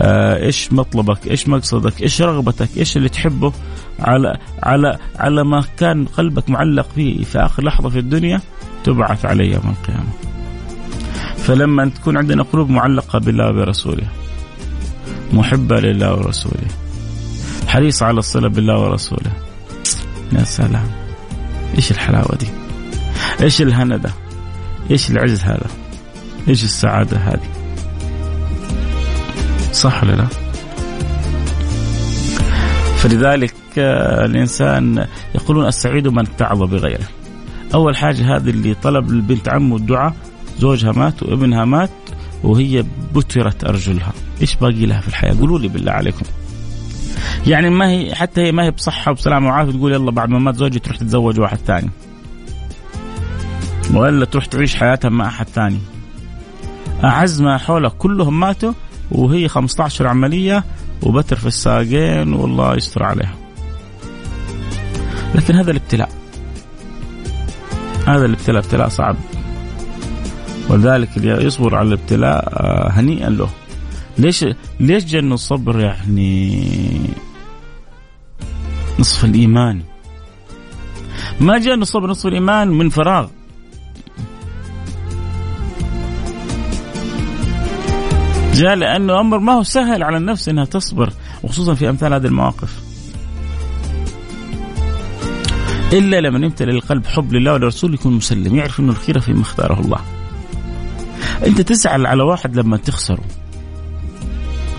آه 0.00 0.36
إيش 0.46 0.72
مطلبك؟ 0.72 1.26
إيش 1.26 1.48
مقصدك؟ 1.48 2.02
إيش 2.02 2.22
رغبتك؟ 2.22 2.68
إيش 2.76 2.96
اللي 2.96 3.08
تحبه؟ 3.08 3.52
على 4.00 4.38
على 4.62 4.98
على 5.18 5.44
ما 5.44 5.64
كان 5.78 6.04
قلبك 6.04 6.50
معلق 6.50 6.88
فيه 6.94 7.24
في 7.24 7.38
آخر 7.38 7.64
لحظة 7.64 7.88
في 7.88 7.98
الدنيا 7.98 8.40
تبعث 8.84 9.24
عليه 9.24 9.54
يوم 9.54 9.74
القيامة. 9.80 10.10
فلما 11.36 11.88
تكون 11.88 12.16
عندنا 12.16 12.42
قلوب 12.42 12.70
معلقة 12.70 13.18
بالله 13.18 13.48
وبرسوله 13.48 14.06
محبة 15.32 15.80
لله 15.80 16.14
ورسوله 16.14 16.66
حريصه 17.68 18.06
على 18.06 18.18
الصله 18.18 18.48
بالله 18.48 18.78
ورسوله 18.78 19.32
يا 20.32 20.44
سلام. 20.44 20.90
إيش 21.76 21.90
الحلاوة 21.90 22.36
دي؟ 22.36 22.46
إيش 23.42 23.62
الهنا 23.62 23.96
ده؟ 23.96 24.10
إيش 24.90 25.10
العز 25.10 25.42
هذا؟ 25.42 25.66
إيش 26.48 26.64
السعادة 26.64 27.16
هذه؟ 27.16 27.60
صح 29.72 30.04
ولا 30.04 30.12
لا؟ 30.12 30.26
فلذلك 32.96 33.54
آه، 33.78 34.24
الإنسان 34.24 35.06
يقولون 35.34 35.66
السعيد 35.66 36.08
من 36.08 36.18
اتعظ 36.18 36.62
بغيره. 36.62 37.08
أول 37.74 37.96
حاجة 37.96 38.36
هذه 38.36 38.50
اللي 38.50 38.74
طلب 38.74 39.10
البنت 39.10 39.48
عمه 39.48 39.76
الدعاء 39.76 40.14
زوجها 40.58 40.92
مات 40.92 41.22
وابنها 41.22 41.64
مات 41.64 41.90
وهي 42.42 42.84
بترت 43.14 43.64
أرجلها. 43.64 44.12
إيش 44.40 44.56
باقي 44.56 44.86
لها 44.86 45.00
في 45.00 45.08
الحياة؟ 45.08 45.34
قولوا 45.40 45.58
لي 45.58 45.68
بالله 45.68 45.92
عليكم. 45.92 46.22
يعني 47.46 47.70
ما 47.70 47.90
هي 47.90 48.14
حتى 48.14 48.40
هي 48.40 48.52
ما 48.52 48.64
هي 48.64 48.70
بصحة 48.70 49.10
وبسلامة 49.10 49.46
وعافية 49.46 49.72
تقول 49.72 49.92
يلا 49.92 50.10
بعد 50.10 50.28
ما 50.28 50.38
مات 50.38 50.56
زوجي 50.56 50.78
تروح 50.78 50.96
تتزوج 50.96 51.40
واحد 51.40 51.58
ثاني. 51.66 51.90
ولا 53.94 54.24
تروح 54.24 54.46
تعيش 54.46 54.76
حياتها 54.76 55.08
مع 55.08 55.26
أحد 55.26 55.48
ثاني. 55.48 55.78
أعز 57.04 57.42
ما 57.42 57.58
حولها 57.58 57.90
كلهم 57.90 58.40
ماتوا 58.40 58.72
وهي 59.10 59.48
15 59.48 60.06
عملية 60.06 60.64
وبتر 61.02 61.36
في 61.36 61.46
الساقين 61.46 62.32
والله 62.32 62.76
يستر 62.76 63.02
عليها. 63.02 63.34
لكن 65.34 65.54
هذا 65.54 65.70
الابتلاء 65.70 66.08
هذا 68.06 68.24
الابتلاء 68.24 68.64
ابتلاء 68.64 68.88
صعب. 68.88 69.16
ولذلك 70.68 71.16
اللي 71.16 71.44
يصبر 71.44 71.74
على 71.74 71.88
الابتلاء 71.88 72.48
آه، 72.52 72.90
هنيئا 72.90 73.30
له. 73.30 73.48
ليش 74.18 74.44
ليش 74.80 75.04
جن 75.04 75.32
الصبر 75.32 75.80
يعني؟ 75.80 77.10
نصف 78.98 79.24
الإيمان. 79.24 79.82
ما 81.40 81.58
جاء 81.58 81.74
الصبر 81.74 82.10
نصف 82.10 82.26
الإيمان 82.26 82.68
من 82.68 82.88
فراغ. 82.88 83.28
جاء 88.54 88.74
لأنه 88.74 89.20
أمر 89.20 89.38
ما 89.38 89.52
هو 89.52 89.62
سهل 89.62 90.02
على 90.02 90.16
النفس 90.16 90.48
إنها 90.48 90.64
تصبر 90.64 91.12
وخصوصا 91.42 91.74
في 91.74 91.88
أمثال 91.88 92.14
هذه 92.14 92.26
المواقف. 92.26 92.90
إلا 95.92 96.20
لمن 96.20 96.44
يمتلئ 96.44 96.70
القلب 96.70 97.06
حب 97.06 97.32
لله 97.32 97.52
ولرسوله 97.52 97.94
يكون 97.94 98.12
مسلم 98.12 98.56
يعرف 98.56 98.80
إنه 98.80 98.92
الخير 98.92 99.20
فيما 99.20 99.42
اختاره 99.42 99.80
الله. 99.80 99.98
أنت 101.46 101.60
تزعل 101.60 102.06
على 102.06 102.22
واحد 102.22 102.56
لما 102.56 102.76
تخسره. 102.76 103.24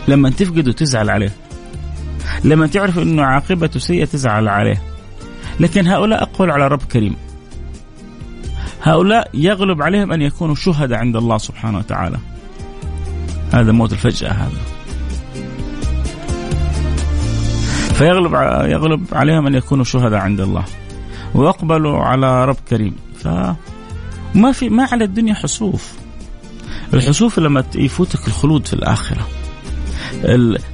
لما 0.07 0.29
تفقده 0.29 0.71
تزعل 0.71 1.09
عليه. 1.09 1.31
لما 2.43 2.67
تعرف 2.67 2.99
إنه 2.99 3.23
عاقبته 3.23 3.79
سيئة 3.79 4.05
تزعل 4.05 4.47
عليه. 4.47 4.81
لكن 5.59 5.87
هؤلاء 5.87 6.23
أقول 6.23 6.51
على 6.51 6.67
رب 6.67 6.83
كريم. 6.83 7.15
هؤلاء 8.83 9.29
يغلب 9.33 9.81
عليهم 9.81 10.11
أن 10.11 10.21
يكونوا 10.21 10.55
شهداء 10.55 10.99
عند 10.99 11.15
الله 11.15 11.37
سبحانه 11.37 11.77
وتعالى. 11.77 12.17
هذا 13.53 13.71
موت 13.71 13.93
الفجأة 13.93 14.31
هذا. 14.31 14.61
فيغلب 17.93 18.33
يغلب 18.71 19.05
عليهم 19.11 19.47
أن 19.47 19.55
يكونوا 19.55 19.83
شهداء 19.83 20.19
عند 20.19 20.39
الله. 20.41 20.63
ويقبلوا 21.35 21.97
على 21.97 22.45
رب 22.45 22.57
كريم. 22.69 22.95
فما 23.19 24.51
في 24.51 24.69
ما 24.69 24.87
على 24.91 25.03
الدنيا 25.03 25.33
حسوف. 25.33 25.93
الحسوف 26.93 27.39
لما 27.39 27.63
يفوتك 27.75 28.27
الخلود 28.27 28.67
في 28.67 28.73
الآخرة. 28.73 29.27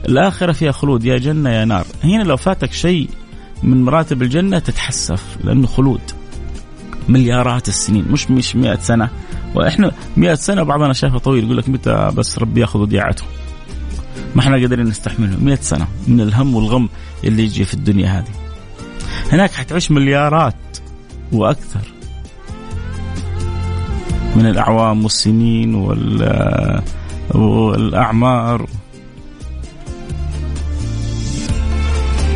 الآخرة 0.09 0.51
فيها 0.51 0.71
خلود 0.71 1.05
يا 1.05 1.17
جنة 1.17 1.49
يا 1.49 1.65
نار. 1.65 1.85
هنا 2.03 2.23
لو 2.23 2.37
فاتك 2.37 2.73
شيء 2.73 3.09
من 3.63 3.83
مراتب 3.83 4.21
الجنة 4.21 4.59
تتحسف 4.59 5.37
لأنه 5.43 5.67
خلود. 5.67 6.01
مليارات 7.09 7.67
السنين 7.67 8.05
مش 8.11 8.31
مش 8.31 8.55
مئة 8.55 8.79
سنة. 8.79 9.09
وإحنا 9.57 9.91
100 10.17 10.33
سنة 10.33 10.63
بعضنا 10.63 10.93
شايفه 10.93 11.17
طويل 11.17 11.43
يقول 11.43 11.57
لك 11.57 11.69
متى 11.69 12.11
بس 12.15 12.39
ربي 12.39 12.61
ياخذ 12.61 12.79
وديعته 12.79 13.23
ما 14.35 14.41
إحنا 14.41 14.57
قادرين 14.57 14.85
نستحمله 14.85 15.37
100 15.41 15.55
سنة 15.55 15.87
من 16.07 16.21
الهم 16.21 16.55
والغم 16.55 16.89
اللي 17.23 17.43
يجي 17.43 17.65
في 17.65 17.73
الدنيا 17.73 18.07
هذه. 18.07 18.31
هناك 19.31 19.51
حتعيش 19.51 19.91
مليارات 19.91 20.55
وأكثر 21.31 21.81
من 24.35 24.45
الأعوام 24.45 25.03
والسنين 25.03 25.75
وال 25.75 26.81
والأعمار. 27.35 28.67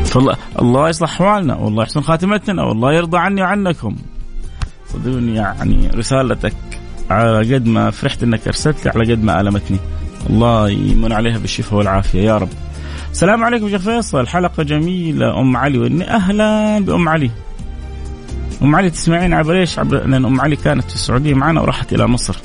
فالله 0.06 0.36
الله 0.62 0.90
يصلح 0.90 1.12
أحوالنا 1.12 1.56
والله 1.56 1.84
يحسن 1.84 2.02
خاتمتنا 2.02 2.64
والله 2.64 2.94
يرضى 2.94 3.18
عني 3.18 3.42
وعنكم. 3.42 3.96
صدقوني 4.94 5.36
يعني 5.36 5.88
رسالتك. 5.88 6.81
على 7.12 7.56
قد 7.56 7.66
ما 7.66 7.92
فرحت 7.92 8.24
إنك 8.24 8.48
أرسلت 8.48 8.86
لي 8.86 8.92
على 8.96 9.14
قد 9.14 9.24
ما 9.24 9.42
ألمتني. 9.42 9.78
الله 10.30 10.70
يمن 10.70 11.12
عليها 11.12 11.38
بالشفاء 11.38 11.80
والعافية. 11.80 12.22
يا 12.22 12.38
رب. 12.38 12.50
السلام 13.12 13.44
عليكم 13.44 13.70
شيخ 13.70 13.82
فيصل. 13.82 14.28
حلقة 14.28 14.64
جميلة. 14.64 15.40
أم 15.40 15.58
علي 15.58 15.78
وإني 15.78 16.10
أهلا 16.10 16.80
بأم 16.80 17.10
علي. 17.10 17.32
أم 18.62 18.76
علي 18.76 18.90
تسمعين 18.90 19.34
عبر 19.34 19.60
إيش؟ 19.60 19.80
عبر 19.80 19.98
لأن 19.98 20.26
أم 20.26 20.42
علي 20.42 20.56
كانت 20.56 20.90
في 20.90 20.96
السعودية 20.96 21.34
معنا 21.34 21.62
وراحت 21.62 21.94
إلى 21.94 22.08
مصر. 22.08 22.38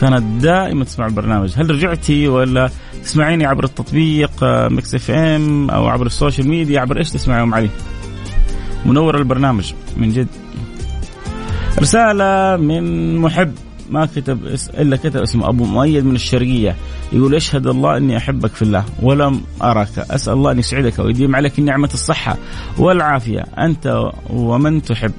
كانت 0.00 0.42
دائما 0.42 0.84
تسمع 0.84 1.06
البرنامج. 1.06 1.52
هل 1.56 1.70
رجعتي 1.70 2.28
ولا 2.28 2.70
تسمعيني 3.04 3.46
عبر 3.46 3.64
التطبيق 3.64 4.30
مكس 4.44 4.94
إف 4.94 5.10
إم 5.10 5.70
أو 5.70 5.88
عبر 5.88 6.06
السوشيال 6.06 6.48
ميديا؟ 6.48 6.80
عبر 6.80 6.98
إيش 6.98 7.10
تسمعي 7.10 7.42
أم 7.42 7.54
علي؟ 7.54 7.70
منور 8.86 9.18
البرنامج 9.18 9.72
من 9.96 10.12
جد. 10.12 10.28
رسالة 11.78 12.56
من 12.56 13.16
محب. 13.16 13.52
ما 13.92 14.06
كتب 14.06 14.46
إلا 14.78 14.96
كتب 14.96 15.16
اسمه 15.16 15.48
أبو 15.48 15.64
مؤيد 15.64 16.04
من 16.04 16.14
الشرقية. 16.14 16.76
يقول 17.12 17.34
أشهد 17.34 17.66
الله 17.66 17.96
إني 17.96 18.16
أحبك 18.16 18.50
في 18.50 18.62
الله 18.62 18.84
ولم 19.02 19.40
أراك. 19.62 19.98
أسأل 19.98 20.32
الله 20.32 20.52
أن 20.52 20.58
يسعدك 20.58 20.98
ويديم 20.98 21.36
عليك 21.36 21.60
نعمه 21.60 21.90
الصحة 21.94 22.36
والعافية. 22.78 23.40
أنت 23.58 24.10
ومن 24.30 24.82
تحب. 24.82 25.12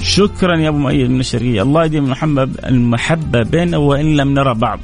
شكرا 0.00 0.58
يا 0.58 0.68
أبو 0.68 0.78
مؤيد 0.78 1.10
من 1.10 1.20
الشرقية. 1.20 1.62
الله 1.62 1.84
يديم 1.84 2.10
المحبة 2.10 3.42
بيننا 3.42 3.76
وإن 3.76 4.16
لم 4.16 4.34
نرى 4.34 4.54
بعض. 4.54 4.80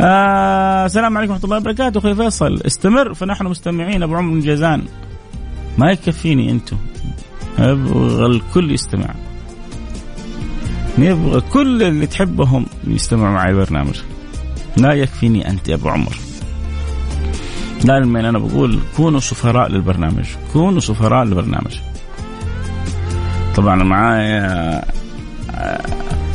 آه 0.00 0.86
السلام 0.86 1.18
عليكم 1.18 1.32
ورحمة 1.32 1.44
الله 1.44 1.56
وبركاته. 1.56 1.98
أخوي 1.98 2.14
فيصل 2.14 2.60
استمر. 2.66 3.14
فنحن 3.14 3.46
مستمعين. 3.46 4.02
أبو 4.02 4.14
عمر 4.14 4.34
من 4.34 4.40
جازان. 4.40 4.82
ما 5.78 5.90
يكفيني 5.90 6.50
أنتم. 6.50 6.76
أبغى 7.58 8.26
الكل 8.26 8.70
يستمع. 8.70 9.14
نبغى 10.98 11.40
كل 11.40 11.82
اللي 11.82 12.06
تحبهم 12.06 12.66
يستمعوا 12.86 13.34
معي 13.34 13.50
البرنامج. 13.50 14.00
لا 14.76 14.92
يكفيني 14.92 15.50
أنت 15.50 15.68
يا 15.68 15.74
أبو 15.74 15.88
عمر. 15.88 16.16
دائما 17.84 18.28
أنا 18.28 18.38
بقول 18.38 18.80
كونوا 18.96 19.20
سفراء 19.20 19.68
للبرنامج. 19.68 20.26
كونوا 20.52 20.80
سفراء 20.80 21.24
للبرنامج. 21.24 21.78
طبعا 23.56 23.84
معايا 23.84 24.82
آه، 25.50 25.82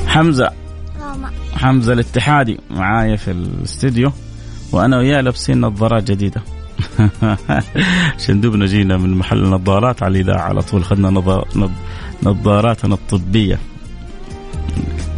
حمزة. 0.08 0.52
حمزة 1.56 1.94
الاتحادي 1.94 2.60
معايا 2.70 3.16
في 3.16 3.32
الاستديو 3.32 4.12
وأنا 4.72 4.98
وياه 4.98 5.22
لابسين 5.22 5.62
نظارات 5.62 6.12
جديدة. 6.12 6.42
عشان 8.18 8.42
دوبنا 8.42 8.66
جينا 8.66 8.98
من 8.98 9.18
محل 9.18 9.44
النظارات 9.44 10.04
على 10.04 10.22
الاذاعه 10.22 10.42
على 10.42 10.62
طول 10.62 10.82
اخذنا 10.82 11.10
نظاراتنا 12.24 12.94
الطبية. 12.94 13.60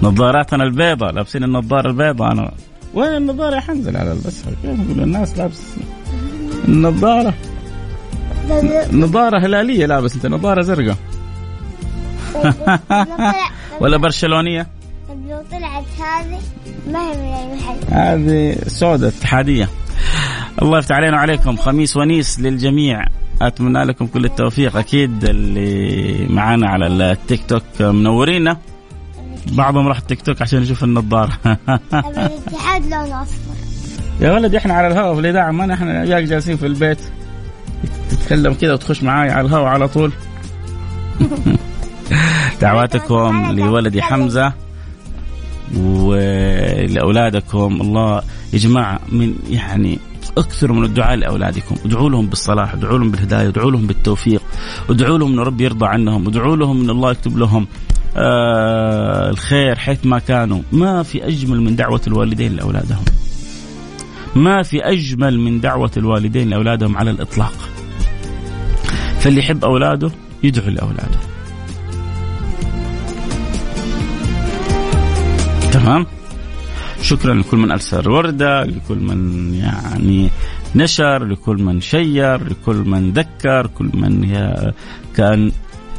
نظاراتنا 0.03 0.63
البيضاء 0.63 1.11
لابسين 1.11 1.43
النظارة 1.43 1.89
البيضاء 1.89 2.31
أنا. 2.31 2.51
وين 2.93 3.17
النظارة؟ 3.17 3.55
يا 3.55 3.59
حنزل 3.59 3.97
على 3.97 4.11
البس 4.11 4.43
كيف 4.43 4.65
نقول 4.65 5.03
الناس 5.03 5.37
لابس 5.37 5.61
النظارة. 6.67 7.33
نظارة 8.91 9.39
هلالية 9.39 9.85
لابس 9.85 10.15
أنت 10.15 10.25
نظارة 10.25 10.61
زرقاء. 10.61 10.95
ولا 13.81 13.97
برشلونية؟ 13.97 14.67
لو 15.09 15.43
طلعت 15.51 15.83
هذه 15.99 16.39
ما 16.91 16.99
هي 16.99 17.17
من 17.17 17.33
اي 17.33 17.55
محل 17.55 17.93
هذه 17.93 18.55
سوداء 18.67 19.09
اتحادية. 19.09 19.69
الله 20.61 20.77
يفتح 20.77 20.95
علينا 20.95 21.17
وعليكم. 21.17 21.57
خميس 21.57 21.97
ونيس 21.97 22.39
للجميع. 22.39 23.05
أتمنى 23.41 23.83
لكم 23.83 24.07
كل 24.07 24.25
التوفيق. 24.25 24.77
أكيد 24.77 25.23
اللي 25.23 26.27
معانا 26.29 26.69
على 26.69 26.87
التيك 26.87 27.45
توك 27.47 27.63
منورينا 27.81 28.57
بعضهم 29.51 29.87
راح 29.87 29.97
التيك 29.97 30.21
توك 30.21 30.41
عشان 30.41 30.63
يشوف 30.63 30.83
النظارة. 30.83 31.39
الاتحاد 31.93 32.83
لونه 32.83 33.21
اصفر 33.21 33.53
يا 34.21 34.31
ولدي 34.31 34.57
إحنا 34.57 34.73
على 34.73 34.87
الهواء 34.87 35.13
في 35.13 35.19
الإذاعة 35.19 35.51
ما 35.51 35.73
إحنا 35.73 36.05
جاك 36.05 36.23
جالسين 36.23 36.57
في 36.57 36.65
البيت. 36.65 36.99
تتكلم 38.09 38.53
كذا 38.53 38.73
وتخش 38.73 39.03
معاي 39.03 39.31
على 39.31 39.47
الهواء 39.47 39.65
على 39.65 39.87
طول. 39.87 40.11
دعواتكم 42.61 43.51
لولدي 43.51 44.01
حمزة 44.01 44.53
ولأولادكم. 45.77 47.81
الله 47.81 48.21
يا 48.53 48.57
جماعة 48.57 48.99
من 49.09 49.35
يعني 49.49 49.99
اكثروا 50.37 50.77
من 50.77 50.83
الدعاء 50.83 51.15
لأولادكم، 51.15 51.75
ادعوا 51.85 52.09
لهم 52.09 52.27
بالصلاح، 52.27 52.73
ادعوا 52.73 52.97
لهم 52.97 53.11
بالهداية، 53.11 53.47
ادعوا 53.47 53.71
لهم 53.71 53.87
بالتوفيق، 53.87 54.41
ادعوا 54.89 55.17
لهم 55.17 55.33
إن 55.33 55.39
ربي 55.39 55.63
يرضى 55.63 55.85
عنهم، 55.85 56.27
ادعوا 56.27 56.55
لهم 56.55 56.81
إن 56.81 56.89
الله 56.89 57.11
يكتب 57.11 57.37
لهم. 57.37 57.67
آه 58.17 59.29
الخير 59.29 59.75
حيث 59.75 60.05
ما 60.05 60.19
كانوا، 60.19 60.61
ما 60.71 61.03
في 61.03 61.27
أجمل 61.27 61.61
من 61.61 61.75
دعوة 61.75 62.01
الوالدين 62.07 62.55
لأولادهم. 62.55 63.05
ما 64.35 64.63
في 64.63 64.81
أجمل 64.81 65.39
من 65.39 65.59
دعوة 65.59 65.91
الوالدين 65.97 66.49
لأولادهم 66.49 66.97
على 66.97 67.11
الإطلاق. 67.11 67.53
فاللي 69.19 69.39
يحب 69.39 69.65
أولاده 69.65 70.11
يدعو 70.43 70.69
لأولاده. 70.69 71.19
تمام؟ 75.71 76.05
شكرا 77.01 77.33
لكل 77.33 77.57
من 77.57 77.71
أرسل 77.71 78.09
وردة 78.09 78.63
لكل 78.63 78.97
من 78.97 79.53
يعني 79.53 80.29
نشر 80.75 81.25
لكل 81.25 81.63
من 81.63 81.81
شير 81.81 82.49
لكل 82.49 82.75
من 82.75 83.11
ذكر 83.11 83.67
كل 83.67 83.89
من 83.93 84.31
كان 85.15 85.51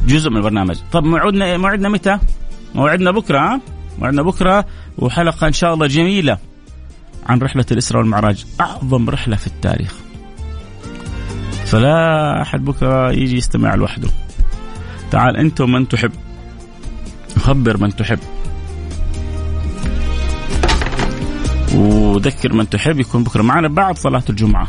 جزء 0.07 0.29
من 0.29 0.37
البرنامج. 0.37 0.77
طب 0.91 1.03
موعدنا 1.03 1.57
موعدنا 1.57 1.89
متى؟ 1.89 2.19
موعدنا 2.75 3.11
بكرة 3.11 3.39
ها؟ 3.39 3.61
موعدنا 3.99 4.21
بكرة 4.21 4.65
وحلقة 4.97 5.47
إن 5.47 5.53
شاء 5.53 5.73
الله 5.73 5.87
جميلة 5.87 6.37
عن 7.25 7.39
رحلة 7.39 7.65
الإسراء 7.71 8.01
والمعراج. 8.01 8.45
أعظم 8.61 9.09
رحلة 9.09 9.35
في 9.35 9.47
التاريخ. 9.47 9.93
فلا 11.65 12.41
أحد 12.41 12.65
بكرة 12.65 13.11
يجي 13.11 13.37
يستمع 13.37 13.75
لوحده. 13.75 14.09
تعال 15.11 15.37
انت 15.37 15.61
ومن 15.61 15.87
تحب. 15.87 16.11
خبر 17.39 17.77
من 17.77 17.95
تحب. 17.95 18.19
وذكر 21.75 22.53
من 22.53 22.69
تحب 22.69 22.99
يكون 22.99 23.23
بكرة. 23.23 23.41
معنا 23.41 23.67
بعد 23.67 23.97
صلاة 23.97 24.23
الجمعة. 24.29 24.67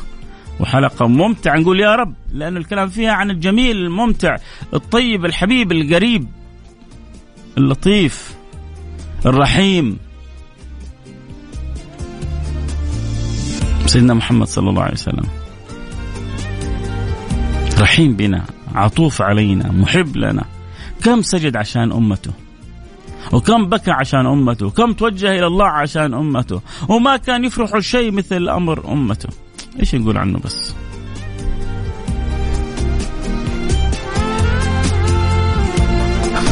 وحلقة 0.61 1.07
ممتعة. 1.07 1.57
نقول 1.57 1.81
يا 1.81 1.95
رب 1.95 2.15
لأن 2.33 2.57
الكلام 2.57 2.89
فيها 2.89 3.13
عن 3.13 3.31
الجميل 3.31 3.77
الممتع 3.77 4.37
الطيب 4.75 5.25
الحبيب 5.25 5.73
القريب 5.73 6.29
اللطيف 7.59 8.35
الرحيم. 9.27 9.99
سيدنا 13.87 14.15
محمد 14.15 14.47
صلى 14.47 14.71
الله 14.71 14.83
عليه 14.83 14.93
وسلم. 14.93 15.27
رحيم 17.79 18.17
بنا 18.17 18.45
عطوف 18.75 19.23
علينا 19.23 19.73
محب 19.73 20.17
لنا. 20.17 20.45
كم 21.05 21.23
سجد 21.23 21.57
عشان 21.57 21.93
أمته؟ 21.93 22.31
وكم 23.33 23.67
بكى 23.67 23.91
عشان 23.91 24.27
أمته؟ 24.27 24.67
وكم 24.67 24.93
توجه 24.93 25.31
إلى 25.31 25.47
الله 25.47 25.67
عشان 25.67 26.15
أمته؟ 26.15 26.61
وما 26.89 27.17
كان 27.17 27.45
يفرح 27.45 27.79
شيء 27.79 28.11
مثل 28.13 28.49
أمر 28.49 28.93
أمته. 28.93 29.29
إيش 29.81 29.95
نقول 29.95 30.17
عنه 30.17 30.39
بس؟ 30.39 30.75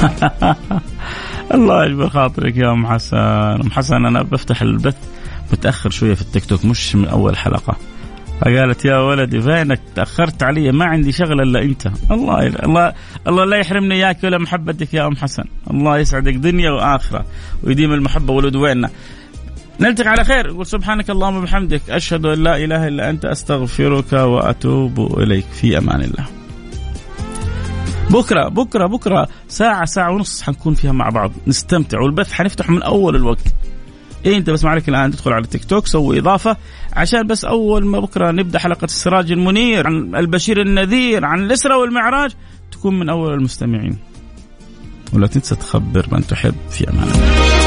الله 1.54 1.84
يجبر 1.84 2.08
خاطرك 2.08 2.56
يا 2.56 2.72
أم 2.72 2.86
حسن. 2.86 3.16
أم 3.16 3.70
حسن 3.70 4.06
أنا 4.06 4.22
بفتح 4.22 4.62
البث 4.62 4.96
متأخر 5.52 5.90
شوية 5.90 6.14
في 6.14 6.20
التيك 6.20 6.44
توك 6.44 6.64
مش 6.64 6.96
من 6.96 7.08
أول 7.08 7.36
حلقة. 7.36 7.76
فقالت 8.40 8.84
يا 8.84 8.98
ولدي 8.98 9.42
فينك؟ 9.42 9.80
تأخرت 9.94 10.42
علي 10.42 10.72
ما 10.72 10.84
عندي 10.84 11.12
شغله 11.12 11.42
إلا 11.42 11.62
أنت. 11.62 11.86
الله 12.10 12.46
الله 12.46 12.92
الله 13.28 13.44
لا 13.44 13.56
يحرمني 13.56 13.94
إياك 13.94 14.24
ولا 14.24 14.38
محبتك 14.38 14.94
يا 14.94 15.06
أم 15.06 15.16
حسن. 15.16 15.44
الله 15.70 15.98
يسعدك 15.98 16.34
دنيا 16.34 16.70
وآخرة. 16.70 17.24
ويديم 17.62 17.92
المحبة 17.92 18.32
والود 18.32 18.56
ويننا. 18.56 18.90
نلتقي 19.80 20.08
على 20.08 20.24
خير. 20.24 20.52
نقول 20.52 20.66
سبحانك 20.66 21.10
اللهم 21.10 21.36
وبحمدك 21.36 21.90
أشهد 21.90 22.26
أن 22.26 22.42
لا 22.42 22.56
إله 22.56 22.88
إلا 22.88 23.10
أنت 23.10 23.24
أستغفرك 23.24 24.12
وأتوب 24.12 25.18
إليك. 25.20 25.44
في 25.44 25.78
أمان 25.78 26.00
الله. 26.00 26.26
بكرة 28.10 28.48
بكرة 28.48 28.86
بكرة. 28.86 29.28
ساعة 29.48 29.84
ساعة 29.84 30.10
ونص 30.10 30.42
حنكون 30.42 30.74
فيها 30.74 30.92
مع 30.92 31.08
بعض. 31.08 31.32
نستمتع 31.46 32.00
والبث 32.00 32.32
حنفتحه 32.32 32.72
من 32.72 32.82
أول 32.82 33.16
الوقت. 33.16 33.54
إيه 34.26 34.36
أنت 34.36 34.50
بس 34.50 34.64
معلك 34.64 34.88
الآن 34.88 35.10
تدخل 35.10 35.32
على 35.32 35.46
تيك 35.46 35.64
توك 35.64 35.86
سوي 35.86 36.18
إضافة. 36.18 36.56
عشان 36.92 37.26
بس 37.26 37.44
أول 37.44 37.86
ما 37.86 38.00
بكرة 38.00 38.30
نبدأ 38.30 38.58
حلقة 38.58 38.84
السراج 38.84 39.32
المنير 39.32 39.86
عن 39.86 40.14
البشير 40.16 40.60
النذير 40.60 41.24
عن 41.24 41.40
الإسرة 41.40 41.78
والمعراج 41.78 42.30
تكون 42.72 42.98
من 42.98 43.08
أول 43.08 43.34
المستمعين. 43.34 43.98
ولا 45.12 45.26
تنسى 45.26 45.54
تخبر 45.54 46.06
من 46.12 46.26
تحب. 46.26 46.54
في 46.70 46.90
أمان 46.90 47.08
الله. 47.08 47.63